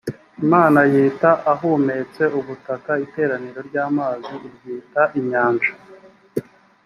[0.43, 5.73] imana yita ahumutse ubutaka iteraniro ry’amazi iryita inyanja